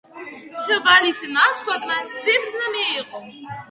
[0.77, 3.27] თვალის ნაცვლად მან სიბრძნე მიიღო.